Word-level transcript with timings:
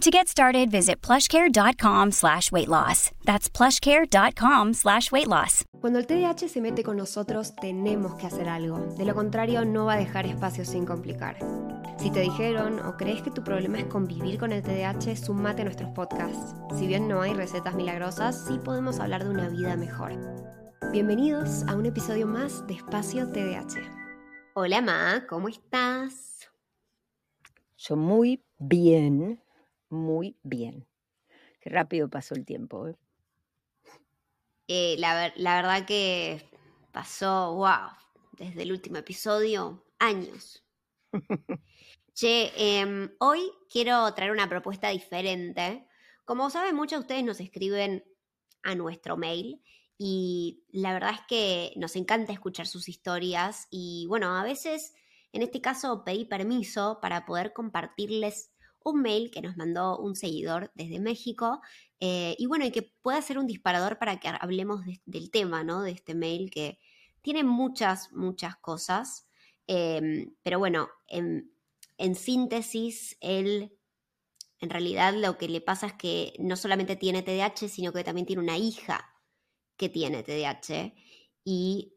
To 0.00 0.10
get 0.10 0.28
started, 0.28 0.70
visit 0.70 1.00
plushcare.com 1.00 2.12
slash 2.12 2.52
weight 2.52 2.68
loss. 2.68 3.10
That's 3.24 3.48
plushcare.com 3.48 4.74
slash 4.74 5.10
weight 5.10 5.28
loss. 5.28 5.64
Cuando 5.80 5.98
el 5.98 6.06
TDAH 6.06 6.48
se 6.48 6.60
mete 6.60 6.82
con 6.82 6.96
nosotros, 6.98 7.54
tenemos 7.56 8.14
que 8.16 8.26
hacer 8.26 8.48
algo. 8.48 8.78
De 8.98 9.04
lo 9.06 9.14
contrario, 9.14 9.64
no 9.64 9.86
va 9.86 9.94
a 9.94 9.96
dejar 9.96 10.26
espacio 10.26 10.64
sin 10.64 10.84
complicar. 10.84 11.38
Si 11.98 12.10
te 12.10 12.20
dijeron 12.20 12.80
o 12.80 12.96
crees 12.98 13.22
que 13.22 13.30
tu 13.30 13.42
problema 13.42 13.78
es 13.78 13.86
convivir 13.86 14.38
con 14.38 14.52
el 14.52 14.62
TDAH, 14.62 15.16
sumate 15.16 15.62
a 15.62 15.64
nuestros 15.64 15.90
podcasts. 15.92 16.54
Si 16.78 16.86
bien 16.86 17.08
no 17.08 17.22
hay 17.22 17.32
recetas 17.32 17.74
milagrosas, 17.74 18.44
sí 18.46 18.58
podemos 18.58 19.00
hablar 19.00 19.24
de 19.24 19.30
una 19.30 19.48
vida 19.48 19.76
mejor. 19.76 20.12
Bienvenidos 20.92 21.62
a 21.66 21.76
un 21.76 21.86
episodio 21.86 22.26
más 22.26 22.66
de 22.66 22.74
Espacio 22.74 23.30
TDAH. 23.30 23.80
Hola 24.54 24.82
Ma, 24.82 25.24
¿cómo 25.28 25.48
estás? 25.48 26.50
Yo 27.76 27.96
muy 27.96 28.44
bien, 28.58 29.40
muy 29.94 30.36
bien. 30.42 30.86
Qué 31.60 31.70
rápido 31.70 32.08
pasó 32.10 32.34
el 32.34 32.44
tiempo. 32.44 32.88
¿eh? 32.88 32.96
Eh, 34.68 34.96
la, 34.98 35.14
ver- 35.14 35.34
la 35.36 35.56
verdad 35.56 35.86
que 35.86 36.50
pasó, 36.92 37.54
wow, 37.54 37.90
desde 38.32 38.62
el 38.62 38.72
último 38.72 38.98
episodio, 38.98 39.84
años. 39.98 40.64
Che, 42.14 42.52
em, 42.80 43.10
hoy 43.18 43.40
quiero 43.68 44.12
traer 44.14 44.30
una 44.30 44.48
propuesta 44.48 44.88
diferente. 44.90 45.88
Como 46.24 46.48
saben, 46.48 46.76
muchos 46.76 46.98
de 46.98 47.00
ustedes 47.00 47.24
nos 47.24 47.40
escriben 47.40 48.04
a 48.62 48.76
nuestro 48.76 49.16
mail 49.16 49.62
y 49.98 50.64
la 50.70 50.92
verdad 50.92 51.14
es 51.14 51.20
que 51.28 51.72
nos 51.76 51.96
encanta 51.96 52.32
escuchar 52.32 52.68
sus 52.68 52.88
historias 52.88 53.66
y 53.70 54.06
bueno, 54.08 54.36
a 54.36 54.44
veces, 54.44 54.94
en 55.32 55.42
este 55.42 55.60
caso, 55.60 56.04
pedí 56.04 56.24
permiso 56.24 57.00
para 57.02 57.26
poder 57.26 57.52
compartirles 57.52 58.53
un 58.84 59.02
mail 59.02 59.30
que 59.30 59.42
nos 59.42 59.56
mandó 59.56 59.98
un 59.98 60.14
seguidor 60.16 60.70
desde 60.74 61.00
México 61.00 61.60
eh, 62.00 62.36
y 62.38 62.46
bueno, 62.46 62.64
y 62.66 62.70
que 62.70 62.82
pueda 63.02 63.20
ser 63.22 63.38
un 63.38 63.46
disparador 63.46 63.98
para 63.98 64.20
que 64.20 64.28
hablemos 64.28 64.84
de- 64.84 65.00
del 65.06 65.30
tema, 65.30 65.64
¿no? 65.64 65.82
De 65.82 65.90
este 65.92 66.14
mail 66.14 66.50
que 66.50 66.78
tiene 67.22 67.44
muchas, 67.44 68.12
muchas 68.12 68.56
cosas. 68.56 69.26
Em, 69.66 70.34
pero 70.42 70.58
bueno, 70.58 70.88
en, 71.08 71.52
en 71.98 72.14
síntesis, 72.14 73.16
él 73.20 73.78
en 74.60 74.70
realidad 74.70 75.14
lo 75.14 75.36
que 75.38 75.48
le 75.48 75.60
pasa 75.60 75.86
es 75.88 75.92
que 75.94 76.34
no 76.38 76.56
solamente 76.56 76.96
tiene 76.96 77.22
TDAH, 77.22 77.68
sino 77.68 77.92
que 77.92 78.04
también 78.04 78.26
tiene 78.26 78.42
una 78.42 78.58
hija 78.58 79.22
que 79.76 79.88
tiene 79.88 80.22
TDAH. 80.22 80.94
Y 81.44 81.93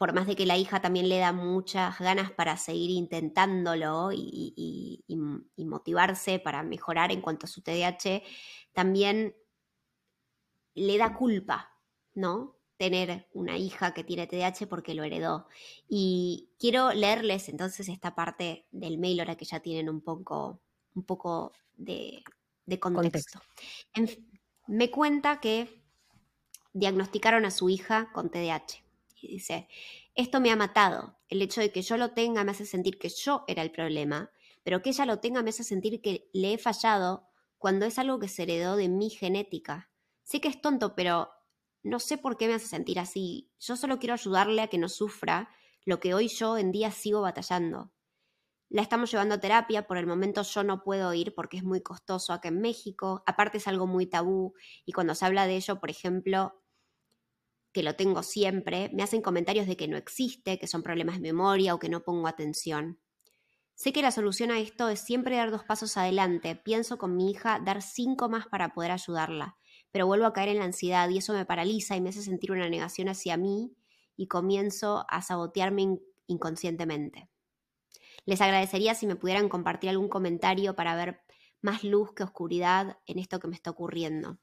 por 0.00 0.14
más 0.14 0.26
de 0.26 0.34
que 0.36 0.46
la 0.46 0.56
hija 0.56 0.80
también 0.80 1.10
le 1.10 1.18
da 1.18 1.32
muchas 1.34 1.98
ganas 2.00 2.32
para 2.32 2.56
seguir 2.56 2.90
intentándolo 2.90 4.12
y, 4.12 4.18
y- 4.56 5.04
y- 5.06 5.18
y 5.56 5.66
motivarse 5.66 6.38
para 6.40 6.62
mejorar 6.62 7.12
en 7.12 7.20
cuanto 7.20 7.44
a 7.46 7.50
su 7.50 7.60
TDAH, 7.62 8.22
también 8.72 9.36
le 10.74 10.98
da 10.98 11.14
culpa, 11.14 11.70
¿no? 12.14 12.56
Tener 12.76 13.28
una 13.34 13.58
hija 13.58 13.92
que 13.92 14.04
tiene 14.04 14.26
TDAH 14.26 14.66
porque 14.66 14.94
lo 14.94 15.04
heredó. 15.04 15.46
Y 15.88 16.50
quiero 16.58 16.92
leerles 16.92 17.48
entonces 17.48 17.88
esta 17.88 18.14
parte 18.14 18.66
del 18.70 18.98
mail 18.98 19.20
ahora 19.20 19.36
que 19.36 19.44
ya 19.44 19.60
tienen 19.60 19.88
un 19.90 20.00
poco, 20.00 20.62
un 20.94 21.04
poco 21.04 21.52
de, 21.74 22.22
de 22.66 22.80
contexto. 22.80 23.40
En 23.94 24.08
me 24.66 24.90
cuenta 24.90 25.40
que 25.40 25.82
diagnosticaron 26.72 27.44
a 27.44 27.52
su 27.52 27.68
hija 27.70 28.10
con 28.12 28.30
TDAH. 28.30 28.84
Y 29.20 29.28
dice, 29.28 29.68
esto 30.14 30.40
me 30.40 30.50
ha 30.50 30.56
matado. 30.56 31.18
El 31.28 31.42
hecho 31.42 31.60
de 31.60 31.72
que 31.72 31.82
yo 31.82 31.96
lo 31.96 32.12
tenga 32.12 32.44
me 32.44 32.52
hace 32.52 32.66
sentir 32.66 32.98
que 32.98 33.08
yo 33.08 33.44
era 33.46 33.62
el 33.62 33.70
problema, 33.70 34.30
pero 34.62 34.82
que 34.82 34.90
ella 34.90 35.06
lo 35.06 35.20
tenga 35.20 35.42
me 35.42 35.50
hace 35.50 35.64
sentir 35.64 36.00
que 36.00 36.30
le 36.32 36.54
he 36.54 36.58
fallado 36.58 37.28
cuando 37.58 37.86
es 37.86 37.98
algo 37.98 38.18
que 38.18 38.28
se 38.28 38.44
heredó 38.44 38.76
de 38.76 38.88
mi 38.88 39.10
genética. 39.10 39.90
Sé 40.22 40.40
que 40.40 40.48
es 40.48 40.60
tonto, 40.60 40.94
pero 40.94 41.30
no 41.82 41.98
sé 41.98 42.18
por 42.18 42.36
qué 42.36 42.46
me 42.48 42.54
hace 42.54 42.66
sentir 42.66 42.98
así. 42.98 43.50
Yo 43.58 43.76
solo 43.76 43.98
quiero 43.98 44.14
ayudarle 44.14 44.62
a 44.62 44.68
que 44.68 44.78
no 44.78 44.88
sufra 44.88 45.50
lo 45.84 46.00
que 46.00 46.14
hoy 46.14 46.28
yo 46.28 46.58
en 46.58 46.72
día 46.72 46.90
sigo 46.90 47.20
batallando. 47.20 47.92
La 48.68 48.82
estamos 48.82 49.10
llevando 49.10 49.34
a 49.34 49.40
terapia, 49.40 49.86
por 49.86 49.98
el 49.98 50.06
momento 50.06 50.42
yo 50.42 50.62
no 50.62 50.84
puedo 50.84 51.12
ir 51.12 51.34
porque 51.34 51.56
es 51.56 51.64
muy 51.64 51.80
costoso 51.80 52.32
acá 52.32 52.48
en 52.48 52.60
México, 52.60 53.24
aparte 53.26 53.58
es 53.58 53.66
algo 53.66 53.88
muy 53.88 54.06
tabú 54.06 54.54
y 54.84 54.92
cuando 54.92 55.14
se 55.16 55.26
habla 55.26 55.46
de 55.46 55.56
ello, 55.56 55.80
por 55.80 55.90
ejemplo, 55.90 56.59
que 57.72 57.82
lo 57.82 57.94
tengo 57.96 58.22
siempre, 58.22 58.90
me 58.92 59.02
hacen 59.02 59.22
comentarios 59.22 59.66
de 59.66 59.76
que 59.76 59.88
no 59.88 59.96
existe, 59.96 60.58
que 60.58 60.66
son 60.66 60.82
problemas 60.82 61.16
de 61.16 61.22
memoria 61.22 61.74
o 61.74 61.78
que 61.78 61.88
no 61.88 62.02
pongo 62.02 62.28
atención. 62.28 63.00
Sé 63.74 63.92
que 63.92 64.02
la 64.02 64.10
solución 64.12 64.50
a 64.50 64.60
esto 64.60 64.88
es 64.88 65.00
siempre 65.00 65.36
dar 65.36 65.50
dos 65.50 65.64
pasos 65.64 65.96
adelante, 65.96 66.54
pienso 66.56 66.98
con 66.98 67.16
mi 67.16 67.30
hija 67.30 67.60
dar 67.64 67.82
cinco 67.82 68.28
más 68.28 68.46
para 68.46 68.74
poder 68.74 68.90
ayudarla, 68.92 69.56
pero 69.90 70.06
vuelvo 70.06 70.26
a 70.26 70.32
caer 70.32 70.50
en 70.50 70.58
la 70.58 70.64
ansiedad 70.66 71.08
y 71.08 71.18
eso 71.18 71.32
me 71.32 71.46
paraliza 71.46 71.96
y 71.96 72.00
me 72.00 72.10
hace 72.10 72.22
sentir 72.22 72.52
una 72.52 72.68
negación 72.68 73.08
hacia 73.08 73.36
mí 73.36 73.74
y 74.16 74.28
comienzo 74.28 75.04
a 75.08 75.22
sabotearme 75.22 75.82
in- 75.82 76.02
inconscientemente. 76.26 77.30
Les 78.24 78.40
agradecería 78.40 78.94
si 78.94 79.06
me 79.06 79.16
pudieran 79.16 79.50
compartir 79.50 79.90
algún 79.90 80.08
comentario 80.08 80.74
para 80.74 80.94
ver 80.96 81.20
más 81.60 81.84
luz 81.84 82.14
que 82.14 82.22
oscuridad 82.22 82.98
en 83.06 83.18
esto 83.18 83.40
que 83.40 83.48
me 83.48 83.56
está 83.56 83.70
ocurriendo. 83.70 84.38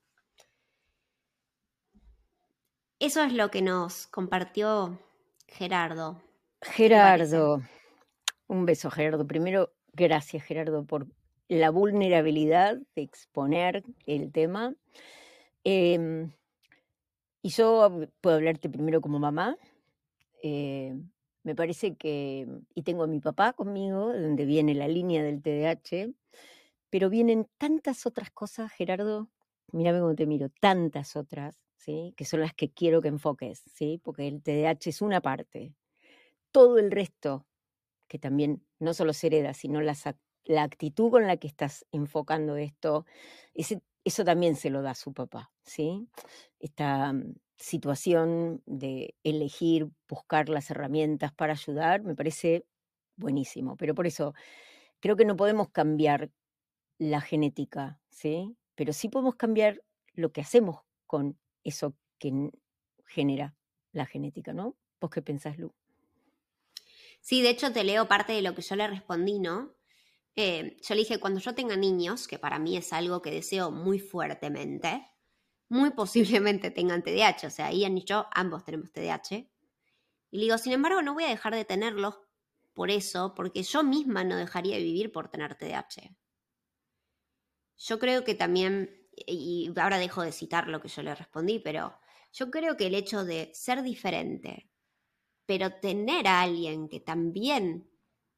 Eso 3.00 3.24
es 3.24 3.32
lo 3.32 3.52
que 3.52 3.62
nos 3.62 4.08
compartió 4.08 5.00
Gerardo. 5.48 6.20
Gerardo, 6.64 7.62
un 8.48 8.66
beso 8.66 8.90
Gerardo. 8.90 9.28
Primero, 9.28 9.72
gracias 9.94 10.44
Gerardo 10.44 10.84
por 10.84 11.06
la 11.48 11.70
vulnerabilidad 11.70 12.78
de 12.96 13.02
exponer 13.04 13.84
el 14.08 14.32
tema. 14.32 14.74
Em, 15.64 16.32
y 17.44 17.50
yo 17.50 18.08
puedo 18.20 18.36
hablarte 18.36 18.68
primero 18.68 19.00
como 19.00 19.20
mamá. 19.20 19.58
Eh, 20.42 20.96
me 21.44 21.54
parece 21.54 21.96
que, 21.96 22.48
y 22.74 22.82
tengo 22.82 23.04
a 23.04 23.08
mi 23.08 23.20
papá 23.20 23.54
conmigo, 23.54 24.10
de 24.10 24.24
donde 24.24 24.46
viene 24.46 24.74
la 24.74 24.88
línea 24.88 25.22
del 25.22 25.44
TDAH, 25.44 26.12
pero 26.90 27.12
vienen 27.12 27.48
tantas 27.60 28.08
otras 28.08 28.32
cosas, 28.32 28.72
Gerardo, 28.72 29.30
mírame 29.72 30.00
cómo 30.00 30.16
te 30.16 30.26
miro, 30.26 30.50
tantas 30.60 31.16
otras, 31.16 31.67
Que 32.16 32.26
son 32.26 32.42
las 32.42 32.54
que 32.54 32.72
quiero 32.72 33.02
que 33.02 33.08
enfoques, 33.10 33.64
¿sí? 33.74 34.00
Porque 34.04 34.28
el 34.28 34.44
TDAH 34.44 34.90
es 34.90 35.02
una 35.02 35.22
parte. 35.22 35.74
Todo 36.52 36.80
el 36.80 36.92
resto, 36.92 37.48
que 38.08 38.20
también 38.20 38.66
no 38.80 38.94
solo 38.94 39.14
se 39.14 39.28
hereda, 39.28 39.54
sino 39.54 39.82
la 39.82 40.64
actitud 40.64 41.12
con 41.12 41.28
la 41.28 41.38
que 41.38 41.48
estás 41.48 41.86
enfocando 41.92 42.58
esto, 42.58 43.06
ese- 43.54 43.82
eso 44.06 44.24
también 44.26 44.56
se 44.56 44.70
lo 44.70 44.82
da 44.82 44.96
su 44.96 45.14
papá, 45.14 45.52
¿sí? 45.64 46.08
Esta 46.60 47.14
mm, 47.14 47.36
situación 47.58 48.64
de 48.66 49.16
elegir, 49.24 49.90
buscar 50.10 50.50
las 50.50 50.72
herramientas 50.72 51.34
para 51.34 51.54
ayudar, 51.54 52.04
me 52.04 52.16
parece 52.16 52.66
buenísimo. 53.18 53.78
Pero 53.78 53.96
por 53.96 54.08
eso, 54.08 54.34
creo 55.02 55.16
que 55.18 55.26
no 55.26 55.36
podemos 55.38 55.70
cambiar 55.70 56.32
la 57.00 57.22
genética, 57.22 58.02
¿sí? 58.10 58.56
Pero 58.76 58.94
sí 58.94 59.10
podemos 59.10 59.36
cambiar 59.36 59.84
lo 60.14 60.32
que 60.32 60.42
hacemos 60.42 60.82
con 61.08 61.38
eso 61.64 61.98
que 62.20 62.52
genera 63.06 63.56
la 63.92 64.06
genética, 64.06 64.54
¿no? 64.54 64.78
¿Vos 65.00 65.12
qué 65.12 65.22
pensás, 65.22 65.58
Lu? 65.58 65.74
Sí, 67.22 67.42
de 67.42 67.50
hecho 67.50 67.72
te 67.72 67.84
leo 67.84 68.08
parte 68.08 68.34
de 68.34 68.42
lo 68.42 68.56
que 68.56 68.62
yo 68.62 68.76
le 68.76 68.88
respondí, 68.88 69.40
¿no? 69.40 69.76
Eh, 70.36 70.78
yo 70.82 70.96
le 70.96 71.02
dije, 71.02 71.20
cuando 71.20 71.40
yo 71.40 71.56
tenga 71.56 71.76
niños, 71.76 72.28
que 72.28 72.40
para 72.40 72.60
mí 72.60 72.78
es 72.78 72.94
algo 72.94 73.22
que 73.22 73.32
deseo 73.32 73.72
muy 73.72 74.00
fuertemente, 74.00 75.06
muy 75.70 75.92
posiblemente 75.92 76.72
tengan 76.72 77.04
TDAH, 77.04 77.48
o 77.48 77.50
sea, 77.50 77.72
Ian 77.72 77.98
y 77.98 78.06
yo 78.06 78.28
ambos 78.34 78.64
tenemos 78.64 78.92
TDAH, 78.92 79.50
Y 80.32 80.38
le 80.38 80.44
digo, 80.44 80.58
sin 80.58 80.74
embargo, 80.74 81.02
no 81.02 81.14
voy 81.14 81.26
a 81.26 81.30
dejar 81.30 81.54
de 81.56 81.66
tenerlos 81.66 82.20
por 82.74 82.92
eso, 82.92 83.34
porque 83.36 83.64
yo 83.64 83.84
misma 83.84 84.24
no 84.24 84.38
dejaría 84.38 84.78
de 84.78 84.84
vivir 84.84 85.12
por 85.12 85.30
tener 85.30 85.56
TDAH. 85.56 86.16
Yo 87.78 88.00
creo 88.00 88.24
que 88.24 88.36
también, 88.36 88.97
y 89.26 89.72
ahora 89.80 89.98
dejo 89.98 90.22
de 90.22 90.32
citar 90.32 90.68
lo 90.68 90.82
que 90.82 90.88
yo 90.88 91.02
le 91.02 91.16
respondí, 91.16 91.60
pero 91.60 91.98
yo 92.34 92.52
creo 92.52 92.78
que 92.78 92.88
el 92.88 92.96
hecho 92.96 93.26
de 93.26 93.52
ser 93.54 93.84
diferente, 93.84 94.70
pero 95.46 95.80
tener 95.80 96.28
a 96.28 96.42
alguien 96.42 96.90
que 96.90 97.00
también 97.00 97.90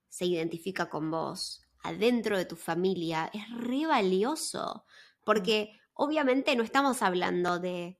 se 0.07 0.25
identifica 0.25 0.89
con 0.89 1.11
vos 1.11 1.61
adentro 1.83 2.37
de 2.37 2.45
tu 2.45 2.55
familia 2.55 3.29
es 3.33 3.49
re 3.51 3.85
valioso, 3.85 4.85
porque 5.23 5.79
obviamente 5.93 6.55
no 6.55 6.63
estamos 6.63 7.01
hablando 7.01 7.59
de 7.59 7.99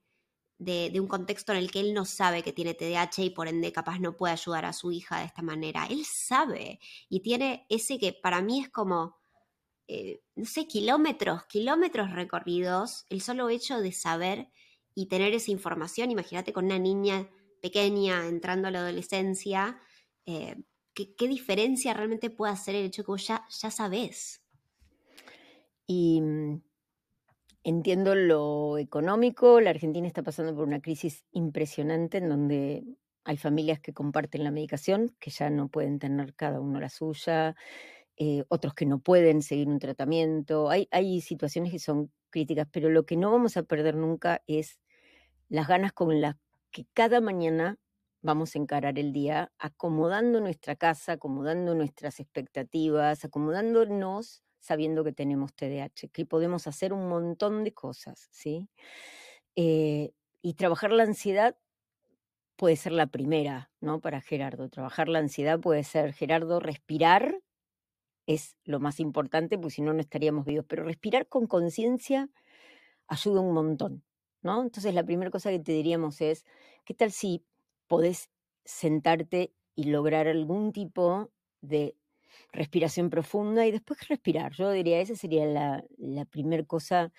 de, 0.60 1.00
un 1.00 1.08
contexto 1.08 1.52
en 1.52 1.58
el 1.58 1.70
que 1.70 1.80
él 1.80 1.94
no 1.94 2.04
sabe 2.04 2.42
que 2.42 2.52
tiene 2.52 2.74
TDAH 2.74 3.22
y 3.24 3.30
por 3.30 3.48
ende 3.48 3.72
capaz 3.72 3.98
no 3.98 4.16
puede 4.16 4.34
ayudar 4.34 4.66
a 4.66 4.74
su 4.74 4.92
hija 4.92 5.18
de 5.18 5.24
esta 5.24 5.42
manera. 5.42 5.86
Él 5.88 6.04
sabe 6.04 6.80
y 7.08 7.20
tiene 7.20 7.66
ese 7.70 7.98
que 7.98 8.12
para 8.12 8.42
mí 8.42 8.60
es 8.60 8.68
como, 8.68 9.19
eh, 9.92 10.22
no 10.36 10.44
sé, 10.44 10.68
kilómetros, 10.68 11.46
kilómetros 11.46 12.12
recorridos, 12.12 13.06
el 13.08 13.20
solo 13.20 13.48
hecho 13.48 13.80
de 13.80 13.90
saber 13.90 14.48
y 14.94 15.06
tener 15.06 15.34
esa 15.34 15.50
información, 15.50 16.12
imagínate 16.12 16.52
con 16.52 16.66
una 16.66 16.78
niña 16.78 17.28
pequeña 17.60 18.28
entrando 18.28 18.68
a 18.68 18.70
la 18.70 18.78
adolescencia, 18.78 19.80
eh, 20.26 20.62
¿qué, 20.94 21.26
diferencia 21.26 21.92
realmente 21.92 22.30
puede 22.30 22.52
hacer 22.52 22.76
el 22.76 22.86
hecho 22.86 23.02
que 23.02 23.10
vos 23.10 23.26
ya, 23.26 23.44
ya 23.50 23.72
sabés? 23.72 24.40
Y 25.88 26.20
mm, 26.20 26.60
Entiendo 27.62 28.14
lo 28.14 28.78
económico, 28.78 29.60
la 29.60 29.70
Argentina 29.70 30.06
está 30.06 30.22
pasando 30.22 30.54
por 30.54 30.66
una 30.66 30.80
crisis 30.80 31.24
impresionante 31.32 32.18
en 32.18 32.28
donde 32.30 32.84
hay 33.24 33.36
familias 33.36 33.80
que 33.80 33.92
comparten 33.92 34.44
la 34.44 34.50
medicación, 34.50 35.14
que 35.18 35.30
ya 35.30 35.50
no 35.50 35.68
pueden 35.68 35.98
tener 35.98 36.34
cada 36.34 36.58
uno 36.60 36.80
la 36.80 36.88
suya, 36.88 37.56
eh, 38.22 38.44
otros 38.48 38.74
que 38.74 38.84
no 38.84 38.98
pueden 39.00 39.40
seguir 39.40 39.66
un 39.68 39.78
tratamiento, 39.78 40.68
hay, 40.68 40.88
hay 40.90 41.22
situaciones 41.22 41.72
que 41.72 41.78
son 41.78 42.12
críticas, 42.28 42.68
pero 42.70 42.90
lo 42.90 43.06
que 43.06 43.16
no 43.16 43.32
vamos 43.32 43.56
a 43.56 43.62
perder 43.62 43.96
nunca 43.96 44.42
es 44.46 44.78
las 45.48 45.66
ganas 45.66 45.94
con 45.94 46.20
las 46.20 46.36
que 46.70 46.86
cada 46.92 47.22
mañana 47.22 47.78
vamos 48.20 48.54
a 48.54 48.58
encarar 48.58 48.98
el 48.98 49.14
día, 49.14 49.52
acomodando 49.58 50.38
nuestra 50.42 50.76
casa, 50.76 51.12
acomodando 51.12 51.74
nuestras 51.74 52.20
expectativas, 52.20 53.24
acomodándonos 53.24 54.42
sabiendo 54.58 55.02
que 55.02 55.12
tenemos 55.12 55.54
TDAH, 55.54 56.10
que 56.12 56.26
podemos 56.26 56.66
hacer 56.66 56.92
un 56.92 57.08
montón 57.08 57.64
de 57.64 57.72
cosas, 57.72 58.28
¿sí? 58.30 58.68
Eh, 59.56 60.12
y 60.42 60.54
trabajar 60.54 60.92
la 60.92 61.04
ansiedad 61.04 61.56
puede 62.56 62.76
ser 62.76 62.92
la 62.92 63.06
primera, 63.06 63.70
¿no? 63.80 64.02
Para 64.02 64.20
Gerardo. 64.20 64.68
Trabajar 64.68 65.08
la 65.08 65.20
ansiedad 65.20 65.58
puede 65.58 65.84
ser, 65.84 66.12
Gerardo, 66.12 66.60
respirar 66.60 67.40
es 68.26 68.56
lo 68.64 68.80
más 68.80 69.00
importante, 69.00 69.58
pues 69.58 69.74
si 69.74 69.82
no, 69.82 69.92
no 69.92 70.00
estaríamos 70.00 70.44
vivos. 70.44 70.64
Pero 70.68 70.84
respirar 70.84 71.28
con 71.28 71.46
conciencia 71.46 72.28
ayuda 73.08 73.40
un 73.40 73.54
montón, 73.54 74.04
¿no? 74.42 74.62
Entonces 74.62 74.94
la 74.94 75.04
primera 75.04 75.30
cosa 75.30 75.50
que 75.50 75.58
te 75.60 75.72
diríamos 75.72 76.20
es, 76.20 76.46
¿qué 76.84 76.94
tal 76.94 77.12
si 77.12 77.44
podés 77.88 78.30
sentarte 78.64 79.52
y 79.74 79.84
lograr 79.84 80.28
algún 80.28 80.72
tipo 80.72 81.30
de 81.60 81.96
respiración 82.52 83.10
profunda 83.10 83.66
y 83.66 83.72
después 83.72 84.08
respirar. 84.08 84.52
Yo 84.52 84.70
diría, 84.70 85.00
esa 85.00 85.16
sería 85.16 85.46
la, 85.46 85.84
la 85.98 86.24
primera 86.24 86.64
cosa 86.64 87.12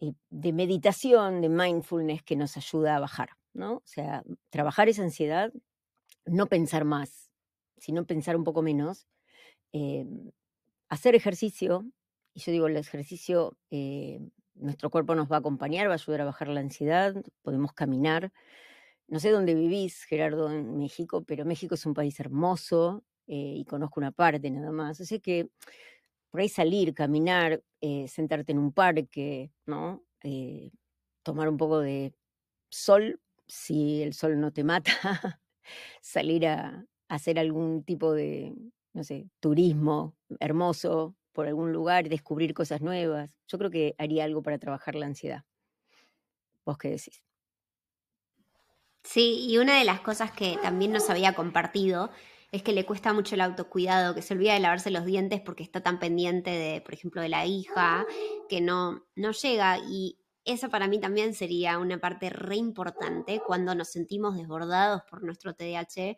eh, 0.00 0.12
de 0.30 0.52
meditación, 0.52 1.40
de 1.40 1.48
mindfulness 1.48 2.22
que 2.22 2.36
nos 2.36 2.56
ayuda 2.56 2.96
a 2.96 3.00
bajar, 3.00 3.30
¿no? 3.52 3.76
O 3.76 3.82
sea, 3.84 4.22
trabajar 4.50 4.88
esa 4.88 5.02
ansiedad, 5.02 5.52
no 6.24 6.46
pensar 6.46 6.84
más, 6.84 7.30
sino 7.76 8.06
pensar 8.06 8.36
un 8.36 8.44
poco 8.44 8.62
menos, 8.62 9.06
eh, 9.72 10.06
hacer 10.88 11.14
ejercicio, 11.14 11.86
y 12.34 12.40
yo 12.40 12.52
digo, 12.52 12.66
el 12.66 12.76
ejercicio, 12.76 13.56
eh, 13.70 14.20
nuestro 14.54 14.90
cuerpo 14.90 15.14
nos 15.14 15.30
va 15.30 15.36
a 15.36 15.38
acompañar, 15.40 15.88
va 15.88 15.92
a 15.92 15.94
ayudar 15.94 16.22
a 16.22 16.24
bajar 16.26 16.48
la 16.48 16.60
ansiedad, 16.60 17.14
podemos 17.42 17.72
caminar. 17.72 18.32
No 19.08 19.20
sé 19.20 19.30
dónde 19.30 19.54
vivís, 19.54 20.04
Gerardo, 20.04 20.50
en 20.50 20.78
México, 20.78 21.24
pero 21.24 21.44
México 21.44 21.74
es 21.74 21.86
un 21.86 21.94
país 21.94 22.18
hermoso, 22.20 23.04
eh, 23.26 23.54
y 23.58 23.64
conozco 23.64 24.00
una 24.00 24.12
parte 24.12 24.50
nada 24.50 24.72
más. 24.72 25.00
Así 25.00 25.20
que 25.20 25.48
por 26.30 26.40
ahí 26.40 26.48
salir, 26.48 26.94
caminar, 26.94 27.62
eh, 27.80 28.06
sentarte 28.08 28.52
en 28.52 28.58
un 28.58 28.72
parque, 28.72 29.52
¿no? 29.66 30.04
Tomar 31.22 31.48
un 31.48 31.56
poco 31.56 31.80
de 31.80 32.14
sol, 32.70 33.20
si 33.46 34.02
el 34.02 34.14
sol 34.14 34.40
no 34.40 34.52
te 34.52 34.64
mata, 34.64 34.92
salir 36.02 36.46
a, 36.46 36.86
hacer 37.08 37.38
algún 37.38 37.82
tipo 37.84 38.12
de, 38.12 38.54
no 38.92 39.04
sé, 39.04 39.30
turismo 39.40 40.16
hermoso 40.40 41.16
por 41.32 41.46
algún 41.46 41.72
lugar, 41.72 42.08
descubrir 42.08 42.54
cosas 42.54 42.80
nuevas. 42.80 43.30
Yo 43.48 43.58
creo 43.58 43.70
que 43.70 43.94
haría 43.98 44.24
algo 44.24 44.42
para 44.42 44.58
trabajar 44.58 44.94
la 44.94 45.06
ansiedad. 45.06 45.44
¿Vos 46.64 46.78
qué 46.78 46.90
decís? 46.90 47.22
Sí, 49.02 49.46
y 49.48 49.58
una 49.58 49.78
de 49.78 49.84
las 49.84 50.00
cosas 50.00 50.30
que 50.32 50.58
también 50.62 50.92
nos 50.92 51.08
había 51.08 51.34
compartido 51.34 52.10
es 52.52 52.62
que 52.62 52.72
le 52.72 52.84
cuesta 52.84 53.12
mucho 53.12 53.34
el 53.34 53.40
autocuidado, 53.40 54.14
que 54.14 54.22
se 54.22 54.34
olvida 54.34 54.54
de 54.54 54.60
lavarse 54.60 54.90
los 54.90 55.04
dientes 55.04 55.40
porque 55.40 55.62
está 55.62 55.82
tan 55.82 55.98
pendiente 55.98 56.50
de, 56.50 56.80
por 56.80 56.94
ejemplo, 56.94 57.22
de 57.22 57.28
la 57.28 57.46
hija, 57.46 58.04
que 58.48 58.60
no, 58.60 59.06
no 59.14 59.30
llega. 59.32 59.78
Y 59.78 60.18
esa 60.44 60.68
para 60.68 60.88
mí 60.88 60.98
también 61.00 61.34
sería 61.34 61.78
una 61.78 61.98
parte 61.98 62.28
re 62.28 62.56
importante 62.56 63.40
cuando 63.46 63.74
nos 63.74 63.88
sentimos 63.88 64.36
desbordados 64.36 65.02
por 65.08 65.22
nuestro 65.22 65.54
TDAH. 65.54 66.16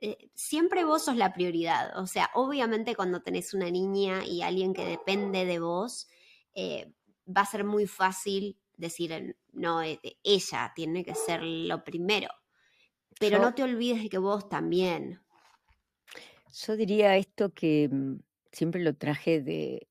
Eh, 0.00 0.30
siempre 0.34 0.84
vos 0.84 1.04
sos 1.04 1.16
la 1.16 1.32
prioridad. 1.32 1.98
O 1.98 2.06
sea, 2.06 2.30
obviamente 2.34 2.94
cuando 2.94 3.22
tenés 3.22 3.54
una 3.54 3.70
niña 3.70 4.24
y 4.24 4.42
alguien 4.42 4.74
que 4.74 4.84
depende 4.84 5.44
de 5.44 5.58
vos, 5.58 6.08
eh, 6.54 6.92
va 7.26 7.42
a 7.42 7.46
ser 7.46 7.64
muy 7.64 7.86
fácil 7.86 8.58
decir, 8.76 9.36
no, 9.52 9.82
eh, 9.82 10.00
ella 10.22 10.72
tiene 10.74 11.04
que 11.04 11.14
ser 11.14 11.42
lo 11.42 11.82
primero. 11.82 12.28
Pero 13.18 13.38
no 13.38 13.54
te 13.54 13.62
olvides 13.62 14.02
de 14.02 14.08
que 14.10 14.18
vos 14.18 14.48
también. 14.48 15.20
Yo 16.52 16.76
diría 16.76 17.16
esto 17.16 17.52
que 17.54 17.88
mm, 17.90 18.16
siempre 18.52 18.82
lo 18.82 18.94
traje 18.94 19.40
de 19.40 19.88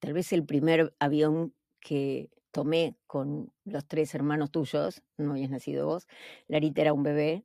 tal 0.00 0.12
vez 0.12 0.32
el 0.32 0.44
primer 0.44 0.94
avión 0.98 1.54
que 1.80 2.30
tomé 2.50 2.96
con 3.06 3.52
los 3.64 3.86
tres 3.86 4.14
hermanos 4.14 4.50
tuyos, 4.50 5.02
no 5.16 5.32
habías 5.32 5.50
nacido 5.50 5.86
vos, 5.86 6.06
Larita 6.46 6.82
era 6.82 6.92
un 6.92 7.02
bebé, 7.02 7.44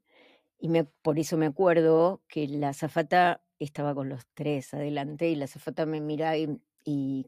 y 0.59 0.69
me, 0.69 0.83
por 0.83 1.17
eso 1.19 1.37
me 1.37 1.45
acuerdo 1.45 2.21
que 2.27 2.47
la 2.47 2.73
zafata 2.73 3.41
estaba 3.59 3.95
con 3.95 4.09
los 4.09 4.27
tres 4.33 4.73
adelante 4.73 5.29
y 5.29 5.35
la 5.35 5.47
zafata 5.47 5.85
me 5.85 6.01
mira 6.01 6.35
y, 6.37 6.59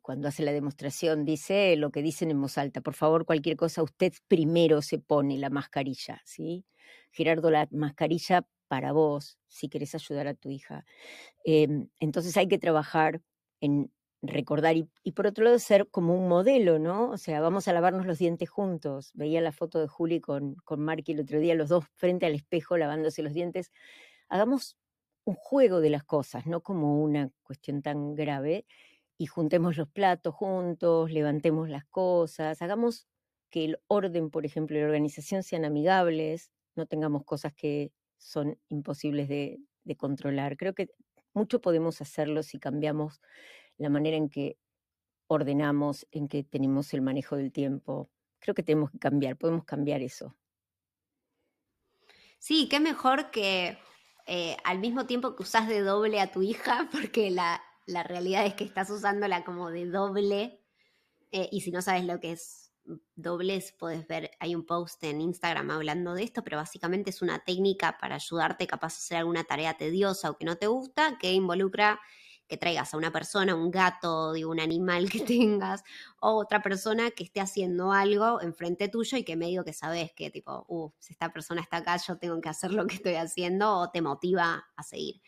cuando 0.01 0.27
hace 0.27 0.41
la 0.41 0.53
demostración 0.53 1.23
dice 1.23 1.75
lo 1.75 1.91
que 1.91 2.01
dicen 2.01 2.31
en 2.31 2.41
voz 2.41 2.57
alta, 2.57 2.81
por 2.81 2.95
favor, 2.95 3.25
cualquier 3.25 3.57
cosa, 3.57 3.83
usted 3.83 4.11
primero 4.27 4.81
se 4.81 4.97
pone 4.97 5.37
la 5.37 5.51
mascarilla, 5.51 6.19
¿sí? 6.25 6.65
Gerardo, 7.11 7.51
la 7.51 7.67
mascarilla 7.69 8.47
para 8.67 8.91
vos, 8.91 9.37
si 9.47 9.69
querés 9.69 9.93
ayudar 9.93 10.27
a 10.27 10.33
tu 10.33 10.49
hija. 10.49 10.83
Em, 11.43 11.89
entonces 11.99 12.35
hay 12.37 12.47
que 12.47 12.57
trabajar 12.57 13.21
en 13.59 13.91
recordar 14.21 14.75
y, 14.77 15.11
por 15.13 15.27
otro 15.27 15.45
lado 15.45 15.59
ser 15.59 15.87
como 15.89 16.15
un 16.15 16.27
modelo, 16.27 16.79
¿no? 16.79 17.09
O 17.09 17.17
sea, 17.17 17.41
vamos 17.41 17.67
a 17.67 17.73
lavarnos 17.73 18.05
los 18.05 18.19
dientes 18.19 18.49
juntos. 18.49 19.11
Veía 19.13 19.41
la 19.41 19.51
foto 19.51 19.79
de 19.79 19.87
Juli 19.87 20.21
con, 20.21 20.55
con 20.63 20.79
Marky 20.81 21.13
el 21.13 21.21
otro 21.21 21.39
día, 21.39 21.55
los 21.55 21.69
dos 21.69 21.85
frente 21.95 22.25
al 22.25 22.35
espejo 22.35 22.77
lavándose 22.77 23.23
los 23.23 23.33
dientes. 23.33 23.71
Hagamos 24.29 24.77
un 25.25 25.35
juego 25.35 25.81
de 25.81 25.89
las 25.89 26.03
cosas, 26.03 26.45
no 26.47 26.61
como 26.61 27.01
una 27.01 27.31
cuestión 27.43 27.81
tan 27.81 28.15
grave, 28.15 28.65
y 29.17 29.27
juntemos 29.27 29.77
los 29.77 29.87
platos 29.87 30.33
juntos, 30.33 31.11
levantemos 31.11 31.69
las 31.69 31.85
cosas, 31.85 32.61
hagamos 32.61 33.07
que 33.51 33.65
el 33.65 33.79
orden, 33.87 34.31
por 34.31 34.45
ejemplo, 34.45 34.77
y 34.77 34.79
la 34.79 34.87
organización 34.87 35.43
sean 35.43 35.65
amigables, 35.65 36.51
no 36.75 36.87
tengamos 36.87 37.23
cosas 37.23 37.53
que 37.53 37.91
son 38.17 38.57
imposibles 38.69 39.27
de, 39.27 39.59
controlar. 39.97 40.55
Creo 40.55 40.73
que 40.73 40.89
mucho 41.33 41.59
podemos 41.59 42.01
hacerlo 42.01 42.43
si 42.43 42.59
cambiamos 42.59 43.19
la 43.81 43.89
manera 43.89 44.15
en 44.15 44.29
que 44.29 44.57
ordenamos, 45.27 46.07
en 46.11 46.27
que 46.27 46.43
tenemos 46.43 46.93
el 46.93 47.01
manejo 47.01 47.35
del 47.35 47.51
tiempo. 47.51 48.09
Creo 48.39 48.53
que 48.53 48.63
tenemos 48.63 48.91
que 48.91 48.99
cambiar, 48.99 49.37
podemos 49.37 49.63
cambiar 49.65 50.01
eso. 50.01 50.35
Sí, 52.37 52.67
qué 52.69 52.79
mejor 52.79 53.31
que 53.31 53.77
eh, 54.27 54.57
al 54.63 54.79
mismo 54.79 55.05
tiempo 55.05 55.35
que 55.35 55.43
usás 55.43 55.67
de 55.67 55.81
doble 55.81 56.19
a 56.19 56.31
tu 56.31 56.41
hija, 56.41 56.89
porque 56.91 57.31
la, 57.31 57.61
realidad 57.87 58.45
es 58.45 58.53
que 58.53 58.63
estás 58.63 58.89
usándola 58.89 59.43
como 59.43 59.71
de 59.71 59.85
doble, 59.85 60.61
eh, 61.31 61.49
y 61.51 61.61
si 61.61 61.71
no 61.71 61.81
sabes 61.81 62.05
lo 62.05 62.19
que 62.19 62.33
es 62.33 62.71
dobles, 63.15 63.73
puedes 63.77 64.07
ver, 64.07 64.31
hay 64.39 64.53
un 64.53 64.65
post 64.65 65.03
en 65.03 65.21
Instagram 65.21 65.71
hablando 65.71 66.13
de 66.13 66.23
esto, 66.23 66.43
pero 66.43 66.57
básicamente 66.57 67.09
es 67.09 67.21
una 67.21 67.39
técnica 67.39 67.97
para 67.99 68.15
ayudarte 68.15 68.67
capaz 68.67 68.93
de 68.93 68.97
hacer 68.97 69.17
alguna 69.17 69.43
tarea 69.43 69.77
tediosa 69.77 70.29
o 70.29 70.37
que 70.37 70.45
no 70.45 70.57
te 70.57 70.67
gusta, 70.67 71.17
que 71.19 71.31
involucra 71.31 71.99
que 72.51 72.57
traigas 72.57 72.93
a 72.93 72.97
una 72.97 73.13
persona, 73.13 73.55
un 73.55 73.71
gato, 73.71 74.33
de 74.33 74.43
un 74.45 74.59
animal 74.59 75.09
que 75.09 75.19
tengas, 75.39 75.85
o 76.19 76.33
otra 76.33 76.61
persona 76.61 77.09
que 77.11 77.23
esté 77.23 77.39
haciendo 77.39 77.93
algo 77.93 78.41
enfrente 78.41 78.89
tuyo 78.89 79.17
y 79.17 79.23
que 79.23 79.37
medio 79.37 79.63
que 79.63 79.71
sabes 79.71 80.11
que 80.11 80.29
tipo, 80.29 80.65
uh, 80.67 80.91
si 80.99 81.13
esta 81.13 81.31
persona 81.31 81.61
está 81.61 81.77
acá, 81.77 81.95
yo 82.05 82.17
tengo 82.17 82.41
que 82.41 82.49
hacer 82.49 82.73
lo 82.73 82.85
que 82.87 82.95
estoy 82.95 83.13
haciendo 83.13 83.73
o 83.77 83.89
te 83.89 84.01
motiva 84.01 84.65
a 84.75 84.83
seguir. 84.83 85.21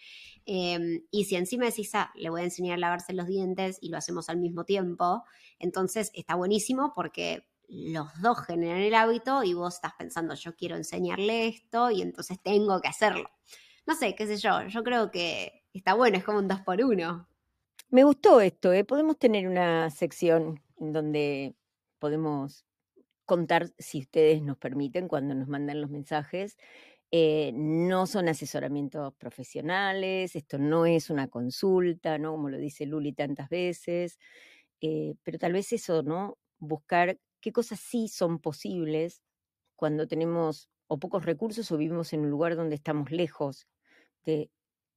Em, 0.46 1.06
y 1.12 1.24
si 1.24 1.38
encima 1.38 1.64
decís, 1.64 1.96
ah, 1.96 2.12
le 2.16 2.30
voy 2.30 2.42
a 2.42 2.44
enseñar 2.44 2.74
a 2.74 2.80
lavarse 2.80 3.14
los 3.14 3.28
dientes 3.28 3.78
y 3.80 3.88
lo 3.88 3.98
hacemos 3.98 4.28
al 4.28 4.38
mismo 4.38 4.66
tiempo, 4.66 5.24
entonces 5.60 6.12
está 6.14 6.36
buenísimo 6.36 6.92
porque 6.94 7.48
los 7.70 8.22
dos 8.22 8.38
generan 8.46 8.82
el 8.82 8.96
hábito 8.96 9.46
y 9.46 9.54
vos 9.54 9.76
estás 9.76 9.94
pensando, 9.98 10.36
yo 10.36 10.58
quiero 10.58 10.76
enseñarle 10.76 11.48
esto 11.48 11.90
y 11.90 12.02
entonces 12.02 12.38
tengo 12.44 12.82
que 12.82 12.90
hacerlo. 12.90 13.30
No 13.86 13.96
sé, 13.96 14.14
qué 14.14 14.28
sé 14.28 14.36
yo, 14.36 14.68
yo 14.68 14.84
creo 14.84 15.10
que 15.10 15.63
está 15.74 15.94
bueno, 15.94 16.18
es 16.18 16.24
como 16.24 16.40
un 16.40 16.48
dos 16.48 16.62
por 16.62 16.82
uno. 16.84 17.28
Me 17.90 18.04
gustó 18.04 18.42
esto, 18.42 18.74
¿eh? 18.74 18.84
podemos 18.84 19.18
tener 19.18 19.48
una 19.48 19.90
sección 19.90 20.62
en 20.80 20.94
donde 20.94 21.56
podemos 22.00 22.66
contar, 23.26 23.70
si 23.78 24.00
ustedes 24.00 24.42
nos 24.42 24.58
permiten, 24.58 25.08
cuando 25.08 25.36
nos 25.36 25.48
mandan 25.48 25.82
los 25.82 25.90
mensajes. 25.90 26.58
Eh, 27.12 27.52
no 27.54 28.08
son 28.08 28.28
asesoramientos 28.28 29.14
profesionales, 29.16 30.36
esto 30.36 30.58
no 30.58 30.88
es 30.88 31.12
una 31.12 31.28
consulta, 31.28 32.18
¿no? 32.18 32.32
Como 32.32 32.50
lo 32.50 32.58
dice 32.58 32.88
Luli 32.88 33.14
tantas 33.14 33.50
veces, 33.50 34.18
eh, 34.82 35.14
pero 35.22 35.38
tal 35.38 35.54
vez 35.54 35.72
eso, 35.74 36.02
¿no? 36.02 36.40
Buscar 36.58 37.20
qué 37.40 37.52
cosas 37.52 37.80
sí 37.80 38.08
son 38.08 38.40
posibles 38.40 39.22
cuando 39.76 40.08
tenemos 40.08 40.70
o 40.88 40.98
pocos 41.00 41.24
recursos 41.24 41.72
o 41.72 41.78
vivimos 41.78 42.14
en 42.14 42.22
un 42.22 42.32
lugar 42.32 42.56
donde 42.56 42.76
estamos 42.76 43.12
lejos 43.12 43.68
de 44.26 44.50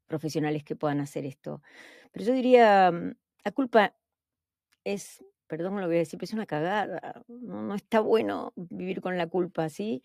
profesionales 0.07 0.65
que 0.65 0.77
puedan 0.77 1.01
hacer 1.01 1.25
esto. 1.27 1.63
Pero 2.13 2.25
yo 2.27 2.33
diría, 2.35 2.91
mm, 2.93 3.15
la 3.45 3.53
culpa 3.53 3.95
es, 4.85 5.25
perdón 5.47 5.81
lo 5.81 5.87
voy 5.87 5.97
a 5.97 5.99
decir, 6.01 6.19
pero 6.19 6.27
es 6.27 6.35
una 6.35 6.47
cagada. 6.47 7.25
No, 7.29 7.75
está 7.75 8.01
bueno 8.01 8.53
vivir 8.57 9.01
con 9.01 9.19
la 9.19 9.27
culpa, 9.29 9.69
¿sí? 9.69 10.03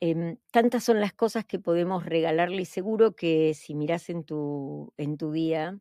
Em, 0.00 0.38
tantas 0.52 0.84
son 0.84 1.00
las 1.00 1.12
cosas 1.12 1.44
que 1.44 1.58
podemos 1.60 2.04
regalarle 2.06 2.62
y 2.62 2.64
seguro 2.66 3.14
que 3.14 3.54
si 3.54 3.74
miras 3.74 4.10
en 4.10 4.24
tu, 4.24 4.92
en 4.96 5.16
tu 5.16 5.32
día, 5.32 5.78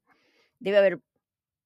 debe 0.60 0.78
haber 0.78 1.02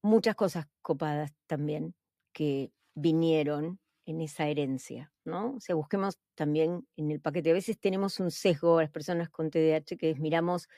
muchas 0.04 0.36
cosas 0.36 0.68
copadas 0.82 1.34
también 1.48 1.96
que 2.34 2.72
vinieron 2.96 3.80
en 4.06 4.22
esa 4.22 4.48
herencia, 4.48 5.12
¿no? 5.26 5.56
O 5.56 5.60
sea, 5.60 5.76
busquemos 5.76 6.20
también 6.36 6.88
en 6.96 7.12
el 7.12 7.20
paquete. 7.22 7.52
A 7.52 7.54
veces 7.54 7.80
tenemos 7.80 8.20
un 8.20 8.32
sesgo 8.32 8.78
a 8.80 8.84
las 8.84 8.92
personas 8.92 9.30
con 9.30 9.50
TDAH 9.50 9.98
que 9.98 10.16
miramos 10.16 10.70